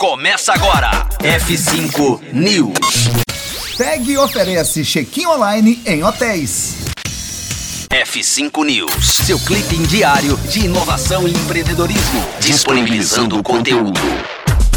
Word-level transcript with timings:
Começa 0.00 0.54
agora. 0.54 1.06
F5 1.18 2.32
News. 2.32 3.10
TEG 3.76 4.16
oferece 4.16 4.82
check-in 4.82 5.26
online 5.26 5.82
em 5.84 6.02
hotéis. 6.02 6.86
F5 7.90 8.64
News. 8.64 9.04
Seu 9.26 9.38
clipe 9.40 9.76
diário 9.88 10.38
de 10.38 10.60
inovação 10.60 11.28
e 11.28 11.32
empreendedorismo. 11.32 12.24
Disponibilizando 12.40 13.38
o 13.38 13.42
conteúdo. 13.42 14.00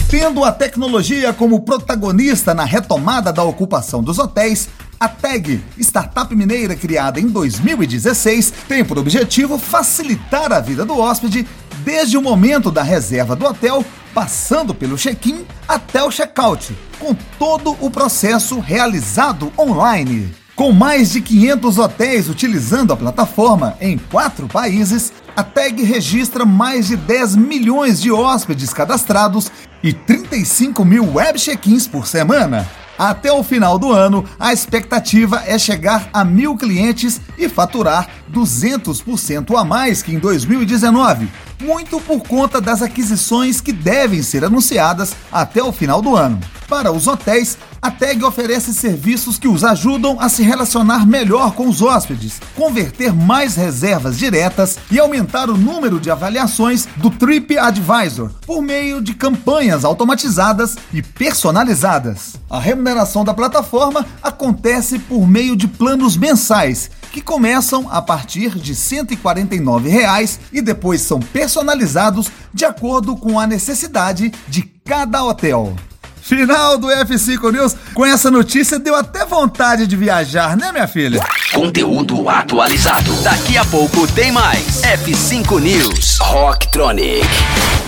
Tendo 0.10 0.44
a 0.44 0.52
tecnologia 0.52 1.32
como 1.32 1.62
protagonista 1.62 2.54
na 2.54 2.66
retomada 2.66 3.32
da 3.32 3.44
ocupação 3.44 4.04
dos 4.04 4.20
hotéis, 4.20 4.68
a 5.00 5.08
TAG, 5.08 5.64
startup 5.80 6.36
mineira 6.36 6.76
criada 6.76 7.18
em 7.18 7.30
2016, 7.30 8.54
tem 8.68 8.84
por 8.84 9.00
objetivo 9.00 9.58
facilitar 9.58 10.52
a 10.52 10.60
vida 10.60 10.84
do 10.84 11.00
hóspede 11.00 11.48
desde 11.78 12.18
o 12.18 12.22
momento 12.22 12.70
da 12.70 12.84
reserva 12.84 13.38
do 13.38 13.46
hotel, 13.46 13.86
passando 14.14 14.74
pelo 14.74 14.98
check-in 14.98 15.46
até 15.68 16.04
o 16.04 16.12
check-out, 16.12 16.76
com 17.00 17.16
todo 17.38 17.76
o 17.80 17.90
processo 17.90 18.60
realizado 18.60 19.52
online. 19.58 20.34
Com 20.56 20.72
mais 20.72 21.12
de 21.12 21.22
500 21.22 21.80
hotéis 21.80 22.30
utilizando 22.30 22.94
a 22.94 22.98
plataforma 22.98 23.76
em 23.82 23.98
quatro 23.98 24.48
países, 24.48 25.12
a 25.36 25.44
TAG 25.44 25.84
registra 25.84 26.46
mais 26.46 26.88
de 26.88 26.96
10 26.96 27.36
milhões 27.36 28.00
de 28.00 28.12
hóspedes 28.12 28.72
cadastrados 28.72 29.52
e 29.82 29.92
35 29.92 30.86
mil 30.86 31.12
web 31.16 31.40
check-ins 31.40 31.88
por 31.88 32.06
semana. 32.06 32.68
Até 33.10 33.34
o 33.34 33.44
final 33.44 33.78
do 33.78 33.92
ano, 33.92 34.24
a 34.40 34.54
expectativa 34.54 35.44
é 35.46 35.60
chegar 35.60 36.10
a 36.14 36.24
mil 36.24 36.56
clientes 36.56 37.20
e 37.38 37.50
faturar 37.50 38.08
200% 38.32 39.60
a 39.60 39.66
mais 39.66 40.02
que 40.02 40.16
em 40.16 40.20
2019, 40.20 41.28
muito 41.62 42.00
por 42.00 42.22
conta 42.22 42.62
das 42.62 42.82
aquisições 42.82 43.60
que 43.60 43.74
devem 43.74 44.24
ser 44.24 44.46
anunciadas 44.46 45.14
até 45.30 45.62
o 45.62 45.74
final 45.74 46.02
do 46.02 46.16
ano. 46.16 46.40
Para 46.68 46.92
os 46.92 47.08
hotéis, 47.08 47.58
a 47.82 47.92
TAG 47.92 48.24
oferece 48.24 48.74
serviços 48.74 49.38
que 49.38 49.48
os 49.48 49.64
ajudam 49.64 50.18
a 50.20 50.30
se 50.30 50.44
relacionar 50.44 51.06
melhor 51.06 51.54
com 51.54 51.68
os 51.68 51.82
hóspedes, 51.82 52.40
converter 52.56 53.14
mais 53.14 53.56
reservas 53.56 54.18
diretas 54.18 54.78
e 54.90 55.00
aumentar 55.00 55.50
o 55.50 55.58
número 55.58 56.00
de 56.00 56.10
avaliações 56.10 56.88
do 56.98 57.10
Trip 57.10 57.58
Advisor 57.58 58.32
por 58.46 58.62
meio 58.62 59.02
de 59.02 59.14
campanhas 59.14 59.84
automatizadas 59.84 60.76
e 60.94 61.02
personalizadas. 61.02 62.36
A 62.50 62.60
remuneração 62.60 63.26
da 63.26 63.34
plataforma 63.34 64.06
acontece 64.22 64.98
por 65.00 65.28
meio 65.28 65.56
de 65.56 65.68
planos 65.68 66.16
mensais 66.16 66.90
que 67.12 67.22
começam 67.22 67.88
a 67.92 68.02
partir 68.02 68.58
de 68.58 68.74
149 68.74 69.88
reais 69.88 70.40
e 70.52 70.62
depois 70.62 71.02
são 71.02 71.20
personalizados 71.20 72.32
de 72.52 72.66
acordo 72.66 73.16
com 73.16 73.40
a 73.40 73.46
necessidade 73.46 74.32
de 74.48 74.64
cada 74.84 75.24
hotel. 75.24 75.76
Final 76.24 76.78
do 76.78 76.88
F5 76.88 77.52
News. 77.52 77.76
Com 77.94 78.06
essa 78.06 78.32
notícia 78.32 78.80
deu 78.80 78.96
até 78.96 79.26
vontade 79.26 79.86
de 79.86 79.98
viajar, 79.98 80.56
né, 80.56 80.72
minha 80.72 80.88
filha? 80.88 81.22
Conteúdo 81.54 82.30
atualizado. 82.30 83.14
Daqui 83.22 83.58
a 83.58 83.66
pouco 83.66 84.08
tem 84.08 84.32
mais. 84.32 84.82
F5 84.84 85.60
News. 85.60 86.20
Rocktronic. 86.20 87.28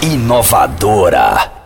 Inovadora. 0.02 1.65